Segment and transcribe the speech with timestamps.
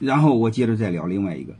[0.00, 1.54] 然后我接着再聊另外一个。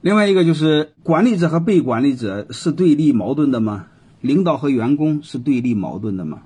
[0.00, 3.86] 另外一个就是管理者和被管理者是对立矛盾的吗？
[4.22, 6.42] 领导和员工是对立矛盾的吗？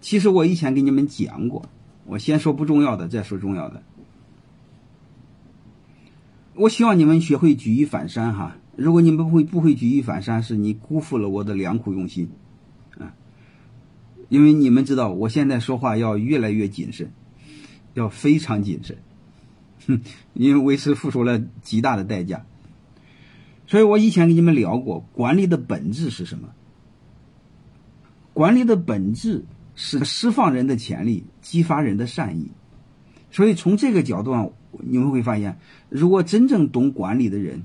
[0.00, 1.66] 其实我以前给你们讲过，
[2.06, 3.82] 我先说不重要的，再说重要的。
[6.54, 8.56] 我希望你们学会举一反三哈。
[8.74, 12.30] 如果你们不会不会举一反三，是你辜负了我的良苦用心，
[12.98, 13.14] 啊！
[14.28, 17.10] 因为你们知道，我现在说话要越来越谨慎，
[17.94, 18.98] 要非常谨慎。
[19.86, 20.00] 哼，
[20.34, 22.44] 因为为此付出了极大的代价，
[23.66, 26.48] 所以我以前跟你们聊过，管理的本质是什么？
[28.34, 32.50] 管理的本质是释放人的潜力，激发人的善意。
[33.30, 37.62] 所以从这个角度上，你们会发现，如果真正懂管理的人，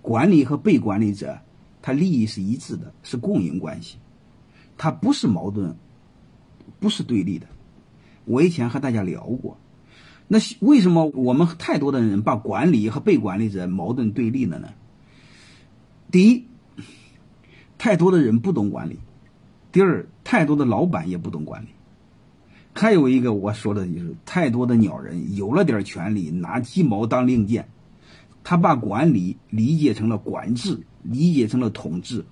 [0.00, 1.40] 管理和被管理者，
[1.82, 3.98] 他利益是一致的，是共赢关系，
[4.82, 5.76] 它不是矛盾，
[6.80, 7.46] 不是对立的。
[8.24, 9.56] 我以前和大家聊过。
[10.26, 14.70] 那为什么我们太多的人把管理和被管理者矛盾对立了呢？
[16.10, 16.46] 第一，
[17.78, 18.96] 太多的人不懂管理；
[19.70, 21.68] 第二，太多的老板也不懂管理；
[22.72, 27.68] 还有一个我说的就是，太多的鸟人有了点权利，拿鸡毛当令箭，
[28.42, 32.24] 他把管理理解成了管制，理解成了统治。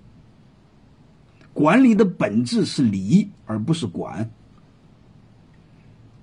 [1.52, 4.30] 管理的本质是理，而不是管。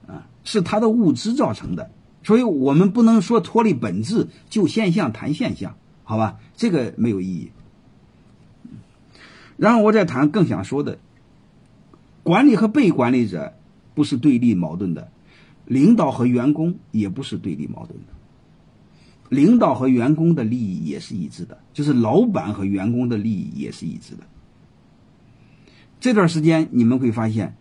[0.08, 1.92] 啊是他的物质造成的，
[2.24, 6.40] 所以我们不能说脱离本质就现象谈现象，好吧？
[6.56, 7.52] 这个没有意义。
[9.58, 11.00] 然后我再谈更想说的，
[12.24, 13.54] 管理和被管理者
[13.94, 15.12] 不是对立矛盾的，
[15.66, 18.14] 领导和员工也不是对立矛盾的，
[19.28, 24.24] 领导和员工的利益也是一致的，就是老板和员工的利益也是一致的。
[26.00, 27.56] 这段时间你们会发现。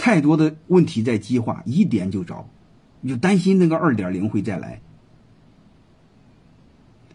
[0.00, 2.48] 太多的问题在激化，一点就着，
[3.00, 4.80] 你就担心那个二点零会再来。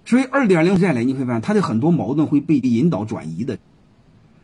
[0.03, 3.57] 所以二点零再来，你会发现它的很多矛盾会被引导转移的。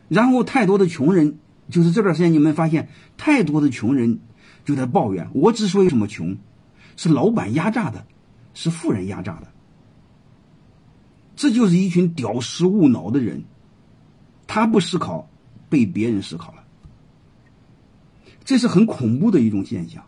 [0.08, 1.38] 然后太多的穷人，
[1.70, 2.88] 就是这段时间你们发现
[3.18, 4.20] 太多的穷人
[4.64, 6.38] 就在抱怨：我之所以这么穷，
[6.96, 8.06] 是老板压榨的，
[8.54, 9.48] 是富人压榨的。
[11.36, 13.44] 这就是一群屌丝误脑的人，
[14.48, 15.30] 他不思考，
[15.70, 16.64] 被别人思考了。
[18.44, 20.04] 这是很恐怖的一种现象，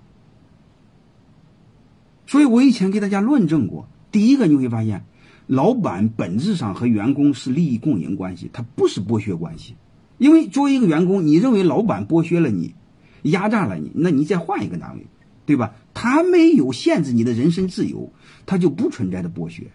[2.25, 3.87] 所以我以前给大家论证过。
[4.11, 5.05] 第一个你会发现，
[5.45, 9.75] 老板本质上和员工是利益共赢关系，它不是剥削关系。
[10.17, 12.73] 因为作为一个员工，你认为老板剥削了你，
[13.21, 15.05] 压榨了你，那你再换一个单位，
[15.45, 15.75] 对吧？
[15.93, 18.11] 他没有限制你的人身自由，
[18.45, 19.71] 他就不存在的剥削。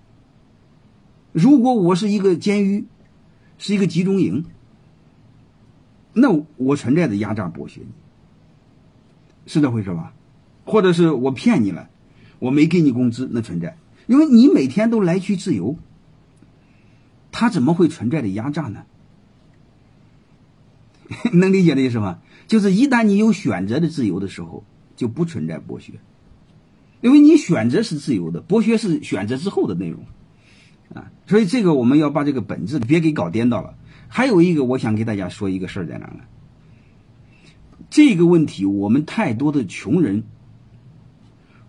[1.33, 2.87] 如果我是一个监狱，
[3.59, 4.45] 是一个集中营，
[6.19, 7.88] 那我存在的压榨剥削你。
[9.47, 10.12] 是这回事吧？
[10.65, 11.88] 或者是我骗你了，
[12.41, 13.77] 我没给你工资，那存在，
[14.09, 15.77] 因为你每天都来去自由，
[17.31, 18.84] 他怎么会存在的压榨呢？
[21.32, 22.19] 能理解的意思吗？
[22.48, 24.65] 就是一旦你有选择的自由的时候，
[24.97, 25.93] 就不存在剥削，
[27.00, 30.00] 因为你选择是自由的，剥削是选择之后的内容
[30.93, 31.12] 啊。
[31.28, 33.77] 所以这个我们要把这个本质别给搞颠倒了。
[34.09, 36.21] 还有一个，我想给大家说一个事儿在哪呢？
[37.91, 40.25] 这个问题，我们太多的穷人，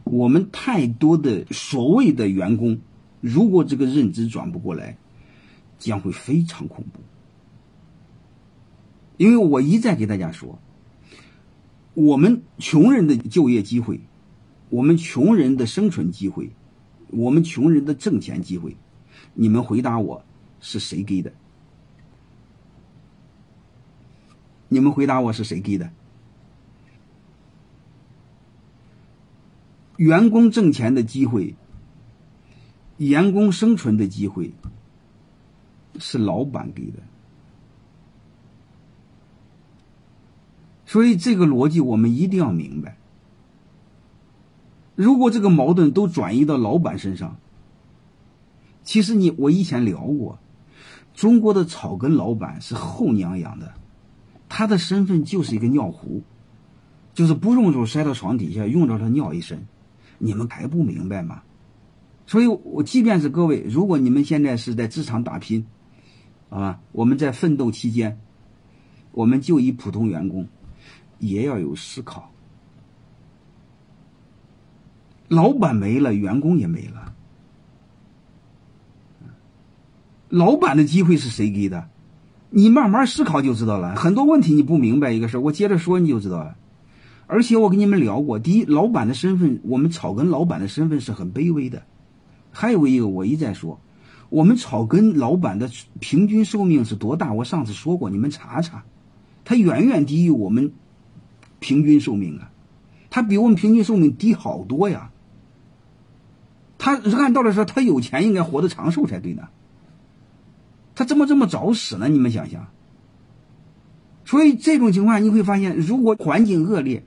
[0.03, 2.79] 我们太多的所谓的员工，
[3.21, 4.97] 如果这个认知转不过来，
[5.77, 6.99] 将会非常恐怖。
[9.17, 10.59] 因为我一再给大家说，
[11.93, 13.99] 我们穷人的就业机会，
[14.69, 16.51] 我们穷人的生存机会，
[17.09, 18.75] 我们穷人的挣钱机会，
[19.33, 20.23] 你们回答我
[20.59, 21.31] 是谁给的？
[24.69, 25.89] 你们回答我是谁给的？
[29.95, 31.55] 员工挣钱的机会，
[32.97, 34.53] 员工生存的机会，
[35.97, 36.99] 是老板给的。
[40.85, 42.97] 所以这个逻辑我们一定要明白。
[44.95, 47.37] 如果这个矛盾都转移到老板身上，
[48.83, 50.39] 其实你我以前聊过，
[51.13, 53.73] 中国的草根老板是后娘养的，
[54.57, 56.23] 他的身份就是一个尿壶，
[57.13, 59.63] 就是不用就塞到床底下，用着他尿一身。
[60.17, 61.43] 你们还不明白吗？
[62.25, 65.63] 所以，我即便是各位，如果你们现在是在职场打拼，
[66.49, 68.19] 啊，我们在奋斗期间，
[69.11, 70.47] 我们就以普通员工，
[71.19, 72.31] 也要有思考。
[75.27, 77.13] 老板没了，员工也没了。
[80.29, 81.87] 老板的机会是谁给的？
[82.49, 83.95] 你慢慢思考就知道了。
[83.95, 86.55] 很多问题你不明白一个事我接着说你就知道了。
[87.29, 91.83] 而且我跟你们聊过，第一，老板的身份，我们草根老板的身份是很卑微的。
[92.51, 93.81] 还有一个，我一再说，
[94.29, 97.33] 我们草根老板的平均寿命是多大？
[97.33, 98.85] 我上次说过，你们查查，
[99.43, 100.71] 他远远低于我们
[101.59, 102.49] 平均寿命啊，
[103.09, 105.11] 他比我们平均寿命低好多呀。
[106.77, 109.49] 他按道理说，他有钱应该活得长寿才对呢。
[110.97, 112.07] 他怎么这么早死呢？
[112.07, 112.65] 你们想想。
[114.25, 117.05] 所以这种情况你会发现，如果环境恶劣。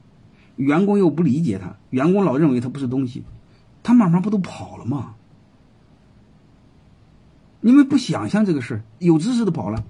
[0.57, 3.25] 员工又不理解他，员工老认为他不是东西，
[3.83, 5.15] 他慢慢不都跑了吗？
[7.63, 9.83] 你们不想象这个事儿，有知识的跑了，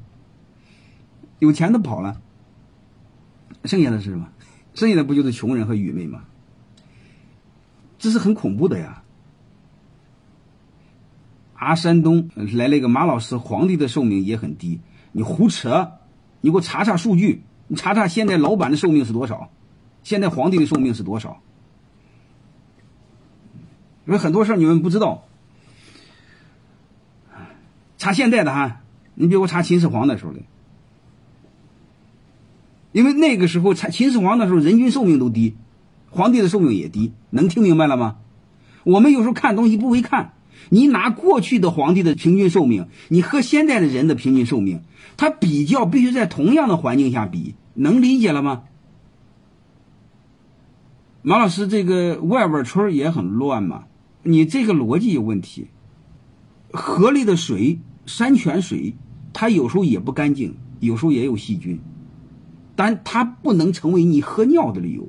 [1.40, 2.20] 有钱的跑了，
[3.64, 4.28] 剩下的是什么？
[4.74, 6.22] 剩下的不就是穷人和愚昧吗？
[7.98, 9.02] 这是很恐怖的呀！
[11.60, 14.80] 啊，山东来了一个马老师，皇帝的寿命也很低，
[15.12, 15.92] 你胡扯！
[16.40, 19.50] 你给我查查数据，你查查现在老板的寿命是多少？
[20.02, 21.42] 现在皇帝的寿命是多少？
[24.06, 25.24] 因为很多事儿你们不知道。
[27.98, 28.80] 查现在的哈，
[29.14, 30.40] 你比如查秦始皇的时候的，
[32.92, 35.56] 因为那个时候查秦始皇的时候，人均寿命都低，
[36.08, 38.16] 皇帝的寿命也低，能听明白了吗？
[38.84, 40.32] 我们有时候看东西不会看，
[40.68, 44.82] 你拿过去的皇帝的平均寿命，你和现在的人的平均寿命，
[45.16, 48.64] 他比较必须在同样的环境下比，能理解了吗？
[51.22, 53.84] 马老师，这个外边村也很乱嘛？
[54.22, 55.68] 你这个逻辑有问题。
[56.72, 58.94] 河里的水、山泉水，
[59.32, 61.80] 它有时候也不干净，有时候也有细菌，
[62.76, 65.08] 但它不能成为你喝尿的理由。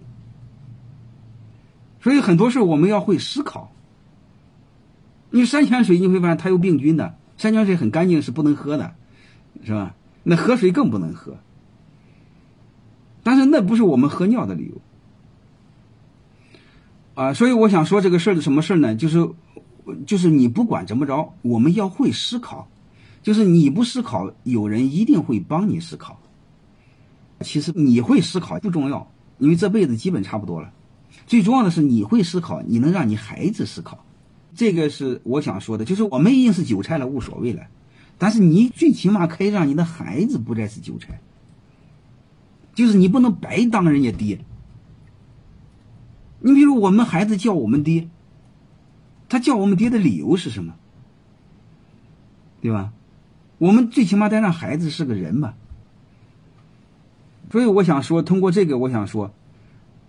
[2.02, 3.72] 所以很多事我们要会思考。
[5.32, 8.94] 你山泉水你会发现它有病菌的，山泉水很干净是不能喝的，
[9.64, 9.96] 是吧？
[10.24, 11.38] 那河水更不能喝。
[13.24, 14.82] 但是那不是我们喝尿的理由。
[17.14, 18.96] 啊，所以我想说这个事儿的什么事儿呢？
[18.96, 19.30] 就是，
[20.06, 22.68] 就是你不管怎么着，我们要会思考。
[23.24, 26.20] 就是你不思考，有人一定会帮你思考。
[27.42, 30.72] 其实你会思考不重要，因为这辈子基本差不多了。
[31.28, 34.04] 最重要的是你会思考，你能让你孩子思考。
[34.54, 37.64] 这个是我想说的，就是我们已经是韭菜了，无所谓了。
[38.18, 41.22] 但是你最起码可以让你的孩子不再是韭菜。
[42.74, 44.40] 就是你不能白当人家爹。
[46.40, 48.10] 你比如我们孩子叫我们爹，
[49.28, 50.76] 他叫我们爹的理由是什么？
[52.62, 52.94] 对吧？
[53.58, 55.56] 我们最起码得让孩子是个人吧。
[57.52, 59.34] 所以我想说，通过这个，我想说，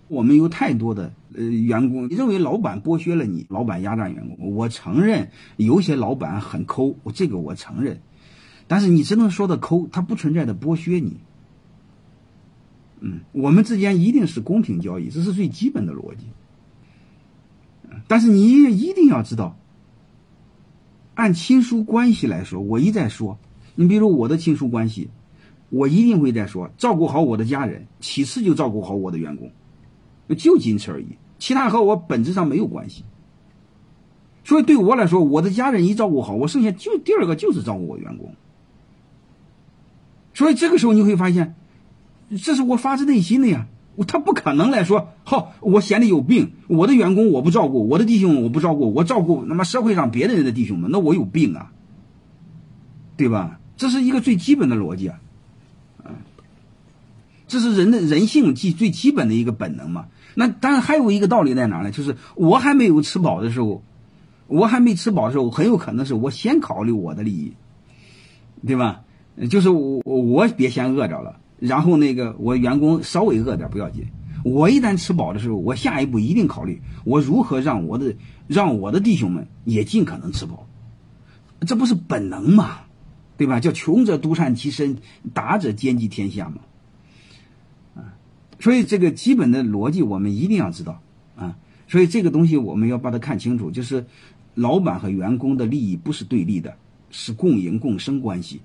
[0.07, 4.53] 我们有太多的呃员工，你认为老板剥削了你，老板压榨员工。
[4.53, 7.99] 我承认有些老板很抠，我这个我承认。
[8.67, 11.17] 但是你只能说的抠，他不存在的剥削你。
[12.99, 16.25] 嗯，我们之间一定是公平交易，这是最基本的逻辑。
[18.07, 19.57] 但是你也一定要知道，
[21.13, 23.37] 按亲属关系来说，我一再说，
[23.75, 25.09] 你比如我的亲属关系，
[25.69, 29.51] 我一定会在说，照顾好我的家人，其次就照顾好我的员工，
[30.35, 33.03] 就仅此而已，其他和我本质上没有关系。
[34.43, 38.35] 所以对我来说，我的家人一照顾好，我剩下就第二个就是照顾我员工。
[40.33, 41.55] 所以这个时候你会发现。
[42.41, 43.67] 这是我发自内心的呀，
[44.07, 51.71] 他不可能来说，好，我闲的有病，我的员工我不照顾，我的弟兄我不照顾，我照顾他妈社会上别的人的弟兄们，那我有病啊，
[53.17, 53.59] 对吧？
[53.77, 55.19] 这是一个最基本的逻辑啊，
[56.03, 56.09] 啊，
[57.47, 60.07] 这是人的人性基最基本的一个本能嘛。
[60.35, 61.91] 那当然还有一个道理在哪呢？
[61.91, 63.83] 就是我还没有吃饱的时候，
[64.47, 67.53] 我还没吃饱的时候，很有可能是我先考虑我的利益，
[68.65, 69.01] 对吧？
[69.49, 71.39] 就是我我别先饿着了。
[71.59, 74.07] 然后那个我员工稍微饿点不要紧，
[74.43, 78.15] 我一旦吃饱的时候，我下一步一定考虑我如何让我的
[78.47, 80.67] 让我的弟兄们也尽可能吃饱，
[81.61, 82.81] 这不是本能吗，
[83.37, 83.61] 对吧？
[83.61, 84.97] 叫穷者独善其身，
[85.33, 86.57] 达者兼济天下嘛，
[88.63, 91.01] 所以这个基本的逻辑我们一定要知道
[91.35, 94.05] 啊，所以这个东西我们要把它看清楚，就是
[94.55, 96.77] 老板和员工的利益不是对立的，
[97.11, 98.61] 是共赢共生关系。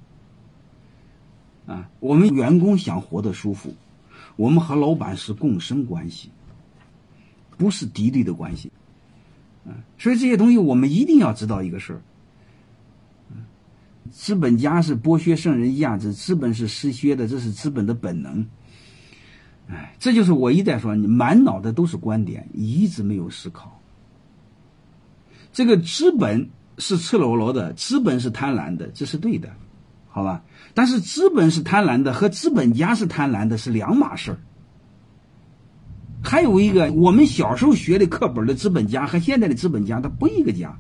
[1.66, 3.74] 啊，我们员工想活得舒服，
[4.36, 6.30] 我们和老板是共生关系，
[7.56, 8.70] 不是敌对的关系。
[9.66, 12.00] 啊，所以这些东西我们一定要知道一个事儿。
[14.12, 18.46] 资本家是剥削圣人价值，资本是失削的，这是资本的本能。
[19.68, 23.80] 哎，这就是我一再说，你满脑袋都是观点，一直没有思考。
[25.52, 29.50] 这个资本是赤裸裸的，资本是贪婪的，这是对的。
[30.10, 30.42] 好吧，
[30.74, 34.38] 但是资本是贪婪的，和资本家是贪婪的是两码事儿。
[36.22, 40.76] 还有一个，我们小时候学的课本的资本家和现在的资本家，他不一个家。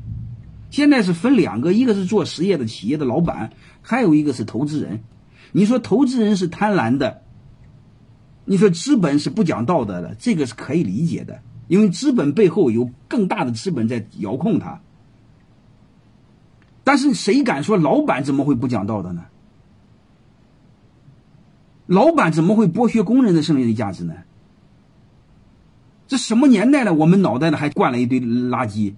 [0.70, 5.04] 现在是分两个，一个是做实业的企业的老板，还有一个是投资人。
[5.52, 7.22] 你说投资人是贪婪的，
[8.50, 14.80] 你说资本是不讲道德的，这个是可以理解的，因为资本背后有更大的资本在遥控它。
[16.82, 19.26] 但是谁敢说老板怎么会不讲道德呢？
[21.86, 24.14] 老板怎么会剥削工人的剩余的价值呢？
[26.06, 26.94] 这什么年代了？
[26.94, 28.94] 我们脑袋里还灌了一堆垃圾。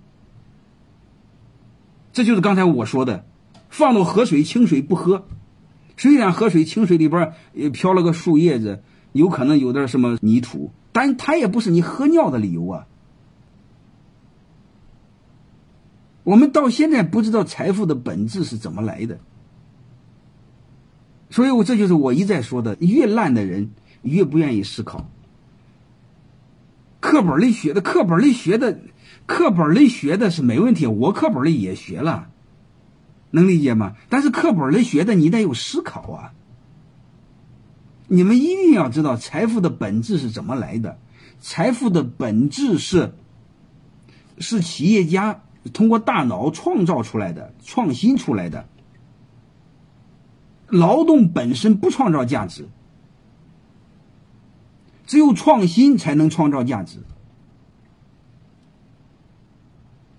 [2.13, 3.25] 这就是刚才我说的，
[3.69, 5.27] 放到河水清水不喝。
[5.97, 12.87] 虽然河水清水里边也飘了个树叶子，有可能有点什么泥土，但它也不是你喝尿的理由啊。
[16.23, 19.19] 我们到现在不知道财富的本质是怎么来的，
[21.31, 23.71] 所以我这就是我一再说的：越烂的人
[24.03, 25.09] 越不愿意思考。
[27.01, 28.79] 课本里学的，课本里学的，
[29.27, 32.29] 课本里学的是没问题，我课本里也学了，
[33.31, 33.97] 能理解吗？
[34.11, 36.35] 但是课本里学的，你得有思考啊。
[38.13, 40.99] 你们一定要知道财富的本质是怎么来的，
[41.39, 43.15] 财富的本质是，
[44.39, 48.67] 是企业家通过大脑创造出来的，创新出来的，
[50.67, 52.69] 劳动本身不创造价值。
[55.07, 56.99] 只有创新才能创造价值。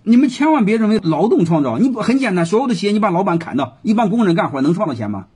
[0.03, 5.27] 你们千万别认为劳动创造，你很简单，所有的企业你把老板砍掉，一帮工人干活能创造钱吗？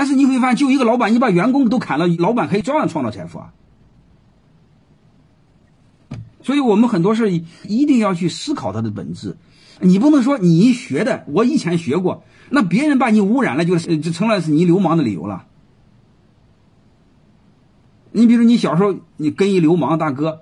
[0.00, 3.52] 但是你会发现，就一个老板，你把员工都砍了，老板可以照样创造财富啊。
[6.40, 9.36] 所以我们很多事一定要去思考它的本质。
[9.78, 15.44] 你不能说你学的，我以前学过，那别人把你污染了，就是就成了是你流氓的理由了。
[18.12, 20.40] 你比如你小时候你跟一流氓大哥，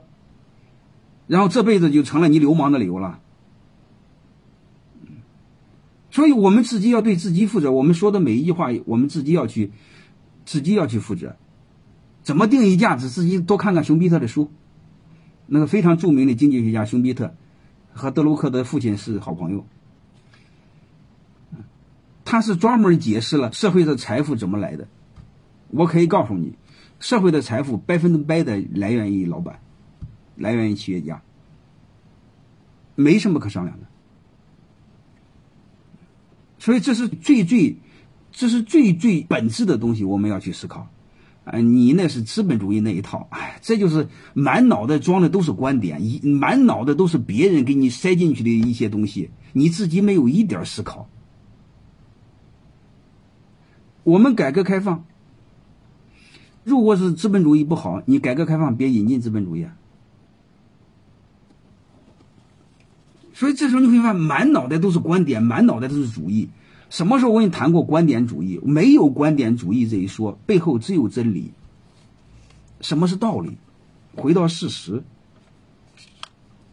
[1.26, 3.18] 然后这辈子就成了你流氓的理由了。
[6.10, 7.70] 所以我们自己要对自己负责。
[7.70, 9.72] 我们说的每一句话，我们自己要去，
[10.44, 11.36] 自己要去负责。
[12.22, 13.08] 怎么定义价值？
[13.08, 14.50] 自己多看看熊彼特的书，
[15.46, 17.34] 那个非常著名的经济学家熊彼特，
[17.92, 19.66] 和德鲁克的父亲是好朋友。
[22.24, 24.86] 他是专门解释了社会的财富怎么来的。
[25.70, 26.54] 我可以告诉你。
[27.00, 29.60] 社会的财富百分之百的来源于老板，
[30.34, 31.22] 来源于企业家，
[32.96, 33.86] 没什么可商量的。
[36.58, 37.76] 所以这是最最，
[38.32, 40.88] 这是最最本质的东西，我们要去思考。
[41.44, 51.08] 啊，你那是资本主义那一套，哎，这就是满脑袋装的都是观点，一满脑袋都是别人给你塞进去的一些东西，你自己没有一点思考。
[54.04, 55.04] 我们改革开放。
[56.64, 59.66] 如果是资本主义不好，你改革开放别引进资本主义。
[63.38, 66.50] 所以这时候你会发现，满脑袋都是观点，满脑袋都是主义。
[66.90, 68.58] 什么时候我跟你谈过观点主义？
[68.64, 71.52] 没有观点主义这一说，背后只有真理。
[72.80, 73.56] 什么是道理？
[74.16, 75.04] 回到事实，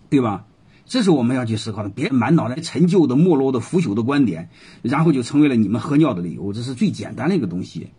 [0.09, 0.47] 对吧？
[0.87, 1.89] 这是我们要去思考的。
[1.89, 4.49] 别满脑袋陈旧的、没落的、腐朽的观点，
[4.81, 6.51] 然后就成为了你们喝尿的理由。
[6.51, 7.91] 这是最简单的一个东西。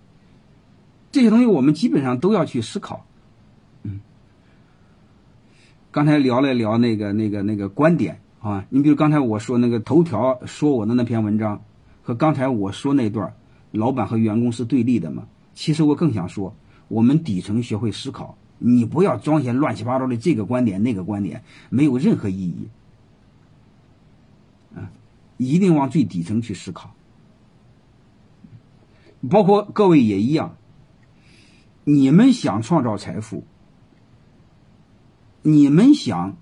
[1.13, 3.07] 这些东西我们基本上都要去思考，
[3.85, 4.01] 嗯。
[5.93, 11.61] 刚才聊了聊那个那个那个观点啊，你比如刚才我说那个头条说我的那篇文章，
[12.01, 13.35] 和刚才我说那段，
[13.73, 15.27] 老板和员工是对立的嘛？
[15.53, 16.55] 其实我更想说，
[16.87, 22.69] 我们底层学会思考，你不要装些乱七八糟的这个观点那个观点，没有任何意义。
[24.77, 24.93] 啊，
[25.39, 26.95] 一定往最底层去思考，
[29.29, 30.57] 包括各位也一样。
[31.83, 33.43] 你们想创造财富，
[35.43, 36.37] 你们想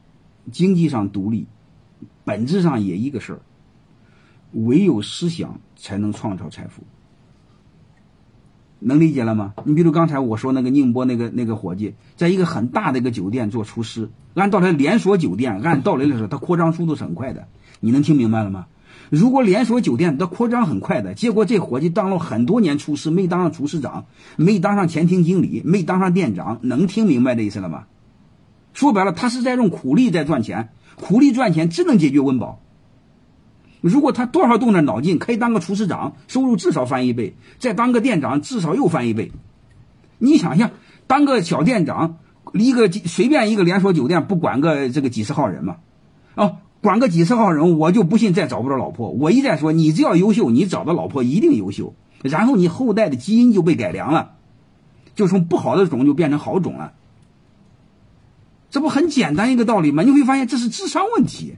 [0.52, 1.46] 经济上独立，
[2.25, 3.40] 本质上也一个事儿，
[4.52, 6.82] 唯有思想才能创造财富，
[8.78, 9.54] 能理解了吗？
[9.64, 17.49] 你比如刚才我说那个宁波那个那个伙计，在一个很大的一个酒店做厨师，按道理连锁酒店，按道理来说，它扩张速度是很快的，
[17.80, 18.66] 你能听明白了吗？
[19.11, 24.06] 如果连锁酒店它扩张很快的，结果这伙计当了很多年厨师，没当上厨师长，
[24.37, 27.84] 没当上前厅经理，没当上店长，能听明白这意思了吗？
[28.74, 30.68] 说白了，他是在用苦力在赚钱，
[31.00, 32.60] 苦力赚钱只能解决温饱。
[33.80, 39.32] 如果他多少动点脑筋，可以当个厨师长，收入至少翻一倍；再当个店长，至少又翻一倍。
[40.18, 40.72] 你想想，
[41.06, 42.18] 当个小店长，
[42.52, 45.76] 一个随便一个连锁酒店不管个这个几十号人嘛，
[46.34, 46.56] 啊。
[46.80, 49.08] 管个几十号人，我就不信再找不着老婆。
[49.08, 54.32] 我一再说，你只要优秀，你找的老婆一定优秀，然后你后代的基因就被改良了。
[55.14, 56.92] 就从不好的种就变成好种了。
[58.74, 60.02] 这不很简单一个道理吗？
[60.02, 61.54] 你会发现这是智商问题，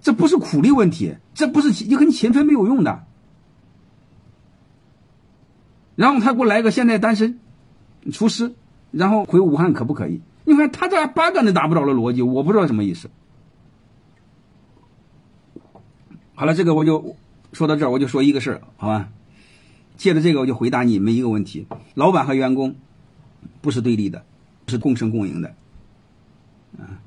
[0.00, 3.04] 这不是苦力问题，这不是你很勤奋没有用的。
[5.96, 7.40] 然后他给我来个现在单身，
[8.10, 8.54] 厨师，
[8.90, 10.22] 然后回武汉可不可以？
[10.44, 13.10] 你看他这八竿子打不着的逻辑，我不知道什么意思。
[16.34, 17.16] 好了，这个我就
[17.52, 19.10] 说到这儿，我就说一个事儿，好吧？
[19.98, 22.76] 借着这个，我就回答你们一个问题：老板和员工
[23.60, 24.24] 不是对立的，
[24.66, 25.54] 是共生共赢的。
[26.78, 27.00] 啊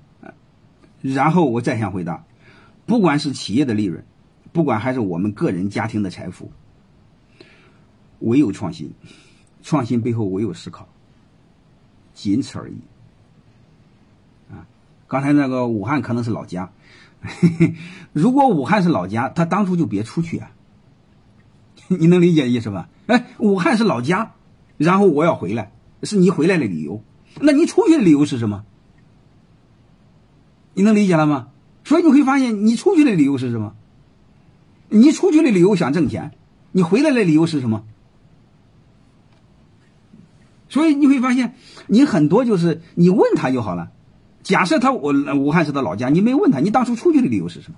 [1.02, 2.26] 然后我再想回答，
[2.86, 4.04] 不管是企业的利润，
[4.52, 6.52] 不管还是我们个人家庭的财富，
[8.20, 8.92] 唯有创新，
[9.62, 10.88] 创新背后唯有思考，
[12.14, 12.78] 仅此而已。
[14.52, 14.66] 啊，
[15.08, 16.72] 刚才那个武汉可能是老家。
[17.22, 17.76] 嘿 嘿
[18.12, 20.52] 如果武汉是老家，他当初就别出去啊！
[21.88, 22.90] 你能理解意思吧？
[23.06, 24.34] 哎，武汉是老家，
[24.78, 25.72] 然后我要回来，
[26.04, 27.02] 是你回来的理由。
[27.42, 28.66] 那你出去的理由是什么？
[30.74, 31.50] 你能理解了吗？
[31.84, 33.76] 所以你会发现，你出去的理由是什么？
[34.90, 36.32] 你出去的理由想挣钱，
[36.72, 37.84] 你回来的理由是什么？
[40.70, 41.56] 所以你会发现，
[41.88, 43.92] 你很多就是你问他就好了。
[44.44, 47.78] 假设他我武汉是他老家，你没问他，你当初出去的理由是什么？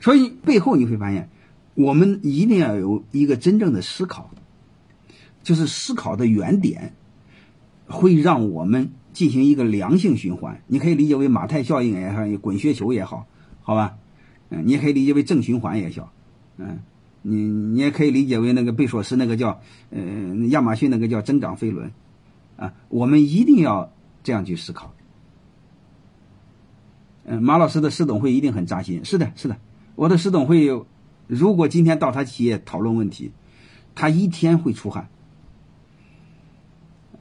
[0.00, 1.28] 所以背后你会发现，
[1.74, 4.30] 我们一定要有一个真正的思考，
[5.42, 6.94] 就是思考的原点，
[7.90, 10.62] 会让我们进行一个良性循环。
[10.66, 13.26] 你可以理解为马太效应也好，滚雪球也好，
[13.60, 13.96] 好吧？
[14.48, 16.12] 嗯，你也可以理解为正循环也好，
[16.56, 16.78] 嗯，
[17.20, 20.00] 你你也可以理解为那个贝索斯那个叫呃
[20.48, 21.90] 亚马逊那个叫增长飞轮，
[22.56, 23.92] 啊，我们一定要。
[24.22, 24.92] 这样去思考，
[27.24, 29.02] 嗯，马老师的师董会一定很扎心。
[29.02, 29.56] 是的，是的，
[29.94, 30.68] 我的师董会，
[31.26, 33.32] 如果今天到他企业讨论问题，
[33.94, 35.08] 他一天会出汗，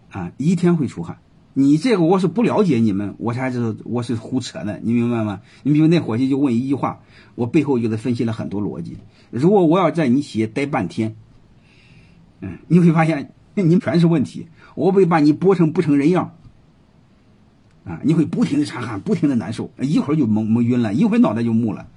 [0.10, 1.20] 啊，一天会出汗。
[1.54, 5.42] 你这个我是不了解你们，我才知道我是胡扯的，你明白吗？
[5.64, 7.02] 你比如那伙计就问一句话，
[7.36, 8.98] 我背后就得分析了很多逻辑。
[9.30, 11.16] 如果我要在你企业待半天，
[12.42, 16.36] 嗯，你会发现你全是问题，我会把你剥成不成人样。
[17.86, 21.88] 啊，你会不停的擦汗，不停的难受，一会儿就蒙蒙晕了，一会儿脑袋就木了，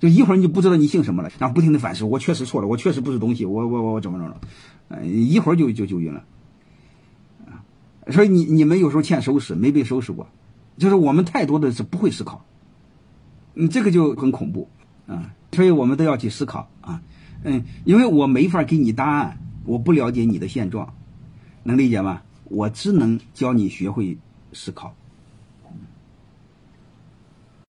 [0.00, 4.40] 就一会儿你就不知道你姓什么了，然后不停的反思，我确实错了，我确实不是东西，我我我我怎么着了，
[4.88, 6.24] 呃，一会儿就就就晕了，
[8.10, 10.26] 所以你你们有时候欠收拾，没被收拾过，
[10.76, 12.44] 就是我们太多的是不会思考，
[13.54, 14.68] 嗯，这个就很恐怖。
[15.06, 17.02] 啊，所以我们都要去思考啊，
[17.42, 20.94] 嗯，因为我没法给你答案，我不了解你的现状，
[21.64, 22.22] 能理解吗？
[22.44, 24.16] 我只能教你学会
[24.52, 24.94] 思考。